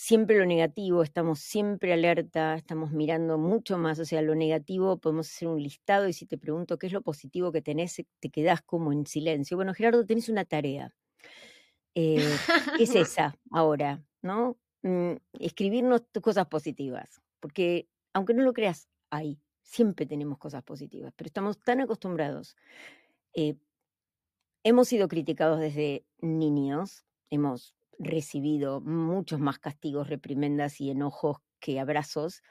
siempre 0.00 0.38
lo 0.38 0.46
negativo, 0.46 1.02
estamos 1.02 1.40
siempre 1.40 1.92
alerta, 1.92 2.54
estamos 2.54 2.90
mirando 2.90 3.36
mucho 3.36 3.76
más, 3.76 3.98
o 3.98 4.06
sea, 4.06 4.22
lo 4.22 4.34
negativo 4.34 4.96
podemos 4.96 5.28
hacer 5.28 5.46
un 5.46 5.62
listado 5.62 6.08
y 6.08 6.14
si 6.14 6.24
te 6.24 6.38
pregunto 6.38 6.78
qué 6.78 6.86
es 6.86 6.94
lo 6.94 7.02
positivo 7.02 7.52
que 7.52 7.60
tenés, 7.60 7.98
eh, 7.98 8.06
te 8.18 8.30
quedás 8.30 8.62
como 8.62 8.94
en 8.94 9.06
silencio. 9.06 9.58
Bueno, 9.58 9.74
Gerardo, 9.74 10.06
tenés 10.06 10.30
una 10.30 10.46
tarea. 10.46 10.94
Eh, 11.94 12.24
es 12.78 12.94
esa 12.94 13.36
ahora, 13.50 14.02
¿no? 14.22 14.56
Mm, 14.82 15.16
escribirnos 15.38 16.02
cosas 16.22 16.46
positivas, 16.46 17.20
porque 17.38 17.86
aunque 18.14 18.32
no 18.32 18.42
lo 18.42 18.54
creas, 18.54 18.88
hay 19.10 19.38
siempre 19.62 20.06
tenemos 20.06 20.38
cosas 20.38 20.62
positivas, 20.62 21.12
pero 21.14 21.28
estamos 21.28 21.60
tan 21.60 21.82
acostumbrados. 21.82 22.56
Eh, 23.34 23.54
hemos 24.64 24.88
sido 24.88 25.08
criticados 25.08 25.60
desde 25.60 26.06
niños, 26.22 27.04
hemos 27.28 27.74
recibido 28.00 28.80
muchos 28.80 29.40
más 29.40 29.58
castigos, 29.58 30.08
reprimendas 30.08 30.80
y 30.80 30.90
enojos 30.90 31.38
que 31.60 31.78
abrazos. 31.78 32.42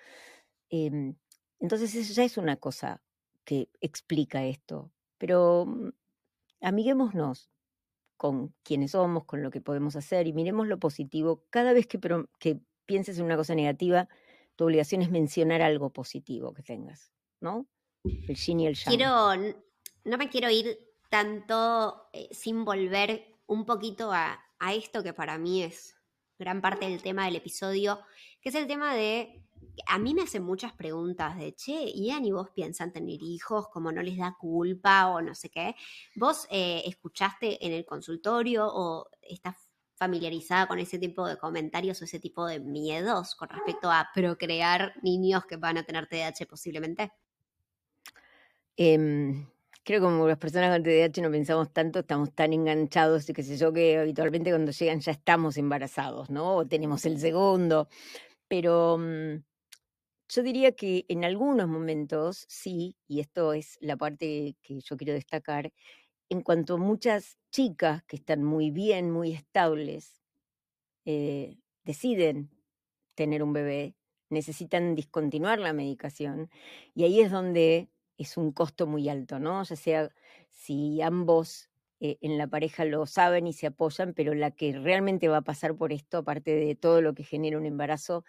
Em, 0.70 1.16
entonces 1.60 1.94
eso 1.96 2.14
ya 2.14 2.24
es 2.24 2.38
una 2.38 2.56
cosa 2.56 3.02
que 3.44 3.70
explica 3.82 4.46
esto. 4.46 4.92
Pero 5.18 5.66
mm, 5.66 5.90
amiguémonos 6.62 7.50
con 8.16 8.54
quienes 8.64 8.92
somos, 8.92 9.26
con 9.26 9.42
lo 9.42 9.50
que 9.50 9.62
podemos 9.62 9.96
hacer 9.96 10.28
y 10.28 10.34
miremos 10.34 10.68
lo 10.68 10.80
positivo. 10.80 11.44
Cada 11.50 11.74
vez 11.74 11.88
que, 11.88 12.00
pienses 12.86 13.18
en 13.18 13.26
una 13.26 13.38
cosa 13.38 13.56
negativa, 13.56 14.08
tu 14.56 14.66
obligación 14.66 15.02
es 15.02 15.10
mencionar 15.10 15.62
algo 15.62 15.92
positivo 15.92 16.54
que 16.54 16.64
tengas, 16.64 17.12
¿no? 17.40 17.68
El 18.04 18.36
yin 18.36 18.60
y 18.60 18.68
el 18.68 18.76
yang. 18.76 18.96
Quiero, 18.96 19.36
no 20.06 20.18
me 20.18 20.30
quiero 20.30 20.50
ir 20.50 20.78
tanto 21.10 22.10
eh, 22.14 22.28
sin 22.32 22.66
volver 22.66 23.38
un 23.48 23.66
poquito 23.66 24.12
a, 24.12 24.40
a 24.60 24.74
esto 24.74 25.04
que 25.04 25.14
para 25.14 25.38
mí 25.38 25.64
es 25.64 25.96
gran 26.38 26.62
parte 26.62 26.90
del 26.90 27.02
tema 27.02 27.26
del 27.26 27.36
episodio, 27.36 28.00
que 28.42 28.50
es 28.50 28.56
el 28.56 28.68
tema 28.68 28.94
de 28.94 29.44
a 29.86 29.98
mí 29.98 30.14
me 30.14 30.24
hacen 30.24 30.44
muchas 30.44 30.74
preguntas 30.74 31.38
de, 31.38 31.54
che, 31.54 31.92
Ian 31.96 32.26
y 32.26 32.32
vos 32.32 32.50
piensan 32.52 32.92
tener 32.92 33.22
hijos, 33.22 33.68
como 33.70 33.92
no 33.92 34.02
les 34.02 34.18
da 34.18 34.36
culpa 34.40 35.08
o 35.08 35.22
no 35.22 35.36
sé 35.36 35.50
qué. 35.50 35.76
¿Vos 36.16 36.48
eh, 36.50 36.84
escuchaste 36.86 37.66
en 37.66 37.74
el 37.74 37.86
consultorio 37.86 38.68
o 38.68 39.10
estás 39.22 39.56
familiarizada 39.96 40.68
con 40.68 40.80
ese 40.80 40.98
tipo 40.98 41.28
de 41.28 41.38
comentarios 41.38 42.02
o 42.02 42.06
ese 42.06 42.20
tipo 42.20 42.46
de 42.46 42.60
miedos 42.60 43.36
con 43.36 43.50
respecto 43.50 43.92
a 43.92 44.10
procrear 44.14 44.94
niños 45.02 45.46
que 45.46 45.58
van 45.58 45.78
a 45.78 45.84
tener 45.84 46.08
TDAH 46.08 46.46
posiblemente? 46.48 47.12
Em, 48.78 49.46
creo 49.84 50.00
que 50.02 50.06
como 50.06 50.28
las 50.28 50.38
personas 50.38 50.72
con 50.74 50.84
TDAH 50.84 51.22
no 51.22 51.32
pensamos 51.32 51.72
tanto, 51.74 52.00
estamos 52.00 52.34
tan 52.34 52.54
enganchados 52.54 53.30
y 53.30 53.34
qué 53.34 53.44
sé 53.44 53.58
yo, 53.58 53.74
que 53.74 53.98
habitualmente 53.98 54.52
cuando 54.52 54.72
llegan 54.72 55.00
ya 55.00 55.12
estamos 55.12 55.58
embarazados, 55.58 56.30
¿no? 56.30 56.58
O 56.58 56.68
tenemos 56.68 57.06
el 57.06 57.20
segundo. 57.20 57.88
Pero 58.48 58.98
mm, 59.00 59.44
yo 60.30 60.44
diría 60.44 60.74
que 60.74 61.06
en 61.08 61.26
algunos 61.26 61.68
momentos 61.68 62.46
sí, 62.48 62.98
y 63.08 63.20
esto 63.20 63.54
es 63.54 63.78
la 63.82 63.98
parte 63.98 64.56
que 64.62 64.80
yo 64.82 64.98
quiero 64.98 65.14
destacar, 65.14 65.72
en 66.30 66.42
cuanto 66.42 66.78
muchas 66.78 67.38
chicas 67.52 68.04
que 68.04 68.18
están 68.18 68.44
muy 68.44 68.72
bien, 68.72 69.12
muy 69.12 69.34
estables, 69.34 70.22
eh, 71.06 71.58
deciden 71.84 72.52
tener 73.16 73.42
un 73.44 73.54
bebé, 73.54 73.96
necesitan 74.30 74.96
discontinuar 74.96 75.60
la 75.60 75.74
medicación 75.74 76.50
y 76.94 77.04
ahí 77.04 77.22
es 77.22 77.32
donde 77.32 77.90
es 78.20 78.38
un 78.38 78.52
costo 78.54 78.88
muy 78.88 79.10
alto, 79.10 79.40
¿no? 79.40 79.64
Ya 79.64 79.76
sea 79.78 80.12
si 80.52 81.02
ambos 81.02 81.70
eh, 82.02 82.18
en 82.22 82.38
la 82.38 82.48
pareja 82.48 82.86
lo 82.86 83.06
saben 83.08 83.48
y 83.48 83.54
se 83.54 83.68
apoyan, 83.68 84.14
pero 84.14 84.36
la 84.36 84.52
que 84.52 84.74
realmente 84.78 85.30
va 85.30 85.38
a 85.38 85.42
pasar 85.44 85.76
por 85.78 85.94
esto, 85.94 86.20
aparte 86.20 86.56
de 86.56 86.76
todo 86.76 87.02
lo 87.02 87.16
que 87.16 87.24
genera 87.24 87.58
un 87.58 87.66
embarazo, 87.66 88.26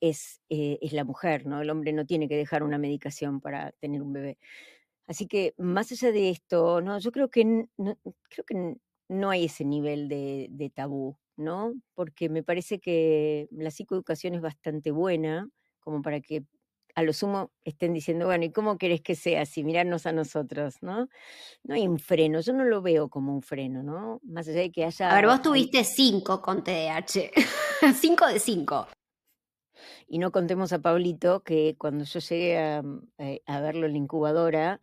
es, 0.00 0.42
eh, 0.50 0.78
es 0.82 0.92
la 0.92 1.04
mujer, 1.04 1.46
¿no? 1.46 1.62
El 1.62 1.70
hombre 1.70 1.92
no 1.92 2.06
tiene 2.06 2.28
que 2.28 2.36
dejar 2.36 2.62
una 2.64 2.78
medicación 2.78 3.40
para 3.40 3.72
tener 3.72 4.02
un 4.02 4.12
bebé. 4.12 4.38
Así 5.06 5.26
que 5.28 5.54
más 5.58 5.92
allá 5.92 6.10
de 6.12 6.30
esto, 6.30 6.80
no, 6.80 6.98
yo 6.98 7.12
creo 7.12 7.30
que 7.30 7.44
no, 7.44 7.68
creo 8.28 8.44
que 8.46 8.76
no 9.08 9.30
hay 9.30 9.44
ese 9.46 9.64
nivel 9.64 10.08
de, 10.08 10.48
de 10.50 10.70
tabú, 10.70 11.16
¿no? 11.36 11.74
Porque 11.94 12.28
me 12.28 12.42
parece 12.42 12.80
que 12.80 13.48
la 13.52 13.70
psicoeducación 13.70 14.34
es 14.34 14.40
bastante 14.42 14.90
buena, 14.90 15.48
como 15.80 16.02
para 16.02 16.20
que 16.20 16.44
a 16.96 17.02
lo 17.02 17.12
sumo 17.12 17.52
estén 17.62 17.92
diciendo, 17.92 18.24
bueno, 18.24 18.46
¿y 18.46 18.50
cómo 18.50 18.78
querés 18.78 19.02
que 19.02 19.14
sea 19.14 19.42
así? 19.42 19.62
Mirarnos 19.62 20.06
a 20.06 20.12
nosotros, 20.12 20.76
¿no? 20.80 21.08
No 21.62 21.74
hay 21.74 21.86
un 21.86 21.98
freno, 21.98 22.40
yo 22.40 22.54
no 22.54 22.64
lo 22.64 22.80
veo 22.80 23.10
como 23.10 23.34
un 23.34 23.42
freno, 23.42 23.82
¿no? 23.82 24.18
Más 24.24 24.48
allá 24.48 24.60
de 24.60 24.72
que 24.72 24.86
haya... 24.86 25.10
A 25.10 25.14
ver, 25.14 25.26
vos 25.26 25.42
tuviste 25.42 25.84
cinco 25.84 26.40
con 26.40 26.64
TDAH, 26.64 27.30
cinco 28.00 28.26
de 28.26 28.38
cinco. 28.38 28.88
Y 30.08 30.18
no 30.18 30.32
contemos 30.32 30.72
a 30.72 30.78
Pablito 30.78 31.42
que 31.42 31.76
cuando 31.76 32.04
yo 32.04 32.18
llegué 32.18 32.56
a, 32.56 32.82
eh, 33.18 33.42
a 33.44 33.60
verlo 33.60 33.84
en 33.84 33.92
la 33.92 33.98
incubadora, 33.98 34.80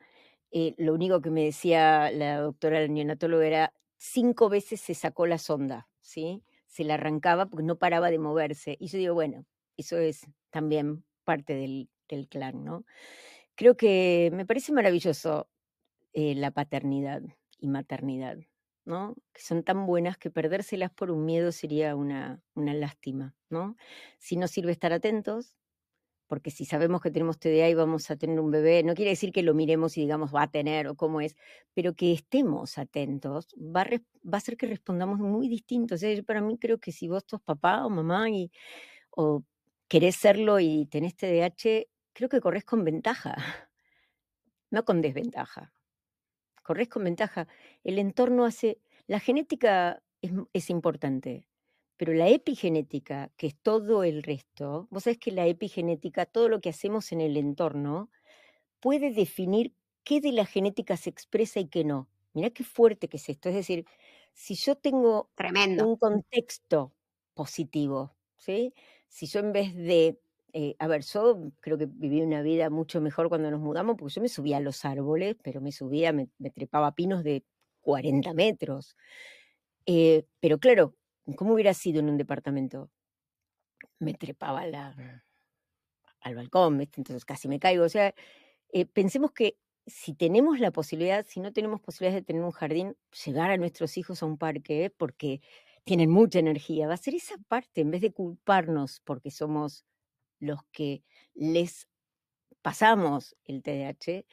eh, 0.52 0.76
lo 0.78 0.94
único 0.94 1.20
que 1.20 1.32
me 1.32 1.46
decía 1.46 2.12
la 2.12 2.38
doctora, 2.38 2.80
la 2.80 2.88
neonatóloga, 2.90 3.48
era 3.48 3.74
cinco 3.98 4.50
veces 4.50 4.80
se 4.82 4.94
sacó 4.94 5.26
la 5.26 5.40
sonda, 5.40 5.90
¿sí? 6.00 6.44
Se 6.68 6.84
la 6.84 6.94
arrancaba 6.94 7.48
porque 7.48 7.66
no 7.66 7.80
paraba 7.80 8.12
de 8.12 8.20
moverse. 8.20 8.78
Y 8.80 8.90
yo 8.90 9.00
digo, 9.00 9.16
bueno, 9.16 9.48
eso 9.78 9.98
es 9.98 10.28
también 10.52 11.04
parte 11.24 11.56
del, 11.56 11.90
clan, 12.30 12.64
¿no? 12.64 12.86
Creo 13.56 13.78
que 13.78 14.30
me 14.34 14.46
parece 14.46 14.72
maravilloso 14.74 15.50
eh, 16.14 16.36
la 16.36 16.52
paternidad 16.52 17.22
y 17.60 17.68
maternidad, 17.68 18.38
¿no? 18.86 19.16
Que 19.34 19.42
son 19.42 19.64
tan 19.64 19.86
buenas 19.86 20.18
que 20.18 20.32
perdérselas 20.32 20.92
por 20.92 21.12
un 21.12 21.26
miedo 21.26 21.52
sería 21.52 21.96
una, 21.96 22.42
una 22.56 22.74
lástima, 22.74 23.36
¿no? 23.50 23.76
Si 24.20 24.36
nos 24.38 24.52
sirve 24.52 24.72
estar 24.72 24.94
atentos, 24.94 25.58
porque 26.28 26.52
si 26.52 26.66
sabemos 26.66 27.02
que 27.02 27.12
tenemos 27.12 27.38
TDA 27.40 27.70
y 27.70 27.76
vamos 27.76 28.10
a 28.10 28.16
tener 28.16 28.40
un 28.40 28.50
bebé, 28.50 28.84
no 28.84 28.96
quiere 28.96 29.12
decir 29.12 29.32
que 29.32 29.44
lo 29.44 29.54
miremos 29.54 29.98
y 29.98 30.02
digamos 30.02 30.34
va 30.34 30.44
a 30.44 30.52
tener 30.52 30.88
o 30.88 30.96
cómo 30.96 31.22
es, 31.22 31.36
pero 31.76 31.94
que 31.94 32.12
estemos 32.12 32.78
atentos, 32.78 33.50
va 33.56 33.82
a, 33.82 33.86
va 33.86 34.34
a 34.34 34.38
hacer 34.38 34.58
que 34.58 34.66
respondamos 34.68 35.20
muy 35.20 35.48
distintos. 35.48 36.02
yo 36.02 36.24
para 36.24 36.42
mí 36.42 36.58
creo 36.58 36.80
que 36.80 36.92
si 36.92 37.08
vos 37.08 37.24
sos 37.28 37.42
papá 37.42 37.86
o 37.86 37.90
mamá 37.90 38.30
y, 38.32 38.52
o 39.12 39.44
querés 39.88 40.16
serlo 40.16 40.60
y 40.60 40.88
tenés 40.88 41.16
TDAH, 41.16 41.86
creo 42.14 42.30
que 42.30 42.42
corres 42.42 42.64
con 42.64 42.84
ventaja, 42.84 43.36
no 44.72 44.86
con 44.86 45.02
desventaja. 45.02 45.74
Corres 46.64 46.88
con 46.90 47.04
ventaja. 47.04 47.48
El 47.84 48.00
entorno 48.00 48.46
hace, 48.46 48.80
la 49.08 49.20
genética 49.20 50.02
es, 50.22 50.32
es 50.54 50.70
importante, 50.70 51.48
pero 51.98 52.14
la 52.14 52.30
epigenética, 52.30 53.32
que 53.38 53.48
es 53.48 53.56
todo 53.62 54.04
el 54.04 54.24
resto, 54.24 54.88
vos 54.90 55.04
sabés 55.04 55.20
que 55.20 55.32
la 55.32 55.46
epigenética, 55.48 56.26
todo 56.26 56.50
lo 56.50 56.62
que 56.62 56.70
hacemos 56.70 57.12
en 57.12 57.22
el 57.22 57.38
entorno, 57.38 58.10
puede 58.80 59.12
definir 59.12 59.74
qué 60.04 60.22
de 60.22 60.32
la 60.32 60.46
genética 60.46 60.98
se 60.98 61.10
expresa 61.10 61.60
y 61.60 61.68
qué 61.68 61.84
no. 61.84 62.10
Mirá 62.34 62.50
qué 62.50 62.64
fuerte 62.64 63.08
que 63.08 63.18
es 63.18 63.30
esto. 63.30 63.50
Es 63.50 63.56
decir, 63.56 63.86
si 64.34 64.56
yo 64.56 64.76
tengo 64.76 65.30
un 65.86 65.98
contexto 65.98 66.94
positivo, 67.34 68.16
¿sí? 68.38 68.74
si 69.08 69.28
yo 69.28 69.40
en 69.40 69.54
vez 69.54 69.76
de 69.76 70.20
eh, 70.54 70.76
a 70.78 70.88
ver, 70.88 71.02
yo 71.04 71.52
creo 71.62 71.78
que 71.80 71.88
viví 71.88 72.22
una 72.22 72.44
vida 72.44 72.70
mucho 72.70 73.02
mejor 73.02 73.28
cuando 73.28 73.50
nos 73.50 73.60
mudamos, 73.60 73.96
porque 73.98 74.14
yo 74.14 74.22
me 74.22 74.30
subía 74.30 74.58
a 74.58 74.60
los 74.60 74.86
árboles, 74.86 75.36
pero 75.44 75.62
me 75.62 75.72
subía, 75.72 76.14
me, 76.14 76.30
trepaba 76.54 76.94
pinos 76.94 77.24
de 77.24 77.44
40 77.82 78.34
metros. 78.36 78.96
Eh, 79.88 80.26
pero 80.40 80.60
claro, 80.60 80.96
¿cómo 81.38 81.54
hubiera 81.54 81.74
sido 81.74 82.00
en 82.02 82.10
un 82.10 82.18
departamento? 82.18 82.92
Me 84.00 84.14
trepaba 84.14 84.68
la, 84.68 85.24
al 86.22 86.36
balcón, 86.36 86.82
entonces 86.82 87.26
casi 87.26 87.48
me 87.48 87.60
caigo. 87.60 87.84
O 87.86 87.90
sea, 87.90 88.14
eh, 88.72 88.86
pensemos 88.86 89.32
que 89.32 89.58
si 89.88 90.14
tenemos 90.14 90.60
la 90.60 90.72
posibilidad, 90.72 91.26
si 91.28 91.40
no 91.40 91.52
tenemos 91.54 91.82
posibilidad 91.82 92.20
de 92.20 92.26
tener 92.26 92.44
un 92.44 92.52
jardín, 92.52 92.96
llegar 93.26 93.52
a 93.52 93.58
nuestros 93.58 93.98
hijos 93.98 94.24
a 94.24 94.28
un 94.28 94.38
parque, 94.38 94.94
porque 94.98 95.42
tienen 95.84 96.10
mucha 96.12 96.40
energía, 96.40 96.88
va 96.88 96.94
a 96.96 96.98
ser 96.98 97.16
esa 97.16 97.36
parte, 97.48 97.82
en 97.82 97.92
vez 97.92 98.02
de 98.02 98.14
culparnos 98.14 99.02
porque 99.04 99.32
somos 99.32 99.86
los 100.44 100.64
que 100.72 101.04
les 101.34 101.88
pasamos 102.62 103.36
el 103.46 103.64
TDAH, 103.64 104.26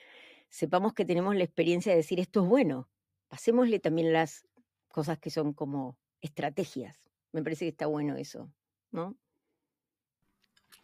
sepamos 0.49 0.95
que 0.95 1.05
tenemos 1.05 1.35
la 1.37 1.45
experiencia 1.45 1.93
de 1.93 1.99
decir 1.99 2.21
esto 2.21 2.43
es 2.43 2.49
bueno. 2.49 2.88
Pasémosle 3.29 3.79
también 3.79 4.12
las 4.12 4.47
cosas 4.88 5.19
que 5.19 5.31
son 5.31 5.52
como 5.52 5.97
estrategias. 6.21 7.09
Me 7.33 7.43
parece 7.43 7.64
que 7.64 7.71
está 7.71 7.87
bueno 7.87 8.17
eso, 8.17 8.52
¿no? 8.90 9.17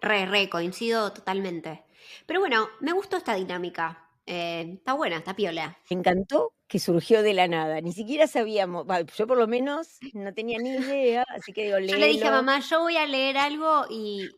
Re, 0.01 0.27
re, 0.27 0.49
coincido 0.49 1.13
totalmente. 1.13 1.85
Pero 2.27 2.41
bueno, 2.41 2.69
me 2.81 2.93
gustó 2.93 3.17
esta 3.17 3.35
dinámica. 3.35 4.09
Eh, 4.27 4.75
está 4.75 4.95
buena, 4.95 5.19
está 5.19 5.35
piola. 5.35 5.79
Me 5.91 5.99
encantó 5.99 6.53
que 6.67 6.79
surgió 6.79 7.23
de 7.23 7.33
la 7.33 7.49
nada. 7.49 7.81
Ni 7.81 7.93
siquiera 7.93 8.27
sabíamos, 8.27 8.87
yo 9.17 9.27
por 9.27 9.39
lo 9.39 9.47
menos 9.47 9.99
no 10.15 10.35
tenía 10.35 10.59
ni 10.59 10.71
idea, 10.71 11.25
así 11.29 11.53
que 11.53 11.65
digo, 11.65 11.79
Yo 11.79 11.97
le 11.97 12.09
dije 12.09 12.27
a 12.27 12.33
mamá, 12.33 12.61
yo 12.61 12.81
voy 12.81 12.97
a 12.97 13.07
leer 13.07 13.39
algo 13.39 13.87
y 13.89 14.29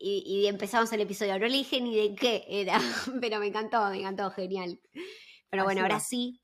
y, 0.00 0.46
empezamos 0.46 0.92
el 0.92 1.02
episodio. 1.02 1.38
No 1.38 1.46
le 1.46 1.58
dije 1.58 1.80
ni 1.80 1.94
de 1.94 2.14
qué 2.14 2.44
era, 2.48 2.78
pero 3.20 3.38
me 3.38 3.48
encantó, 3.48 3.88
me 3.90 4.00
encantó, 4.00 4.30
genial. 4.30 4.80
Pero 5.50 5.64
bueno, 5.64 5.82
ahora 5.82 6.00
sí, 6.00 6.40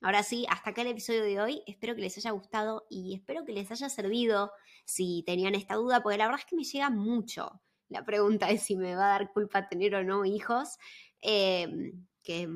ahora 0.00 0.22
sí, 0.22 0.46
hasta 0.48 0.70
acá 0.70 0.82
el 0.82 0.88
episodio 0.88 1.22
de 1.22 1.40
hoy. 1.40 1.62
Espero 1.66 1.94
que 1.94 2.00
les 2.00 2.16
haya 2.18 2.32
gustado 2.32 2.86
y 2.90 3.14
espero 3.14 3.44
que 3.44 3.52
les 3.52 3.70
haya 3.70 3.88
servido 3.88 4.50
si 4.84 5.22
tenían 5.26 5.54
esta 5.54 5.76
duda, 5.76 6.02
porque 6.02 6.18
la 6.18 6.26
verdad 6.26 6.40
es 6.40 6.46
que 6.46 6.56
me 6.56 6.64
llega 6.64 6.90
mucho 6.90 7.62
la 7.88 8.04
pregunta 8.04 8.48
de 8.48 8.58
si 8.58 8.76
me 8.76 8.94
va 8.94 9.06
a 9.06 9.18
dar 9.18 9.32
culpa 9.32 9.68
tener 9.68 9.94
o 9.94 10.02
no 10.02 10.24
hijos. 10.24 10.76
Em, 11.20 12.06
que 12.22 12.46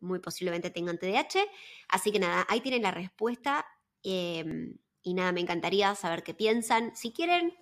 muy 0.00 0.18
posiblemente 0.18 0.70
tengan 0.70 0.98
TDAH. 0.98 1.44
Así 1.88 2.12
que 2.12 2.18
nada, 2.18 2.44
ahí 2.50 2.60
tienen 2.60 2.82
la 2.82 2.90
respuesta. 2.90 3.64
Em, 4.02 4.76
y 5.02 5.14
nada, 5.14 5.32
me 5.32 5.40
encantaría 5.40 5.94
saber 5.94 6.22
qué 6.22 6.34
piensan. 6.34 6.94
Si 6.94 7.12
quieren, 7.12 7.54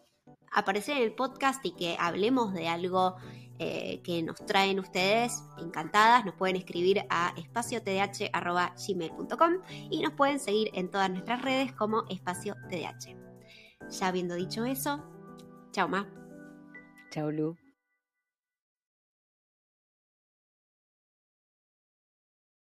aparecer 0.53 0.97
en 0.97 1.05
el 1.05 1.15
podcast 1.15 1.65
y 1.65 1.71
que 1.73 1.97
hablemos 1.99 2.53
de 2.53 2.69
algo 2.69 3.17
eh, 3.59 4.03
que 4.03 4.23
nos 4.23 4.37
traen 4.47 4.79
ustedes, 4.81 5.43
encantadas, 5.59 6.25
nos 6.25 6.35
pueden 6.35 6.57
escribir 6.57 7.05
a 7.11 7.35
espaciotdh.gmail.com 7.37 9.53
y 9.91 10.01
nos 10.01 10.15
pueden 10.15 10.41
seguir 10.41 10.71
en 10.73 10.91
todas 10.91 11.11
nuestras 11.11 11.43
redes 11.43 11.73
como 11.73 12.05
Espacio 12.09 12.57
TDH. 12.71 13.15
Ya 13.91 14.07
habiendo 14.07 14.35
dicho 14.35 14.65
eso, 14.65 15.05
chao 15.73 15.89
Ma. 15.89 16.09
Chao 17.11 17.31
Lu. 17.31 17.70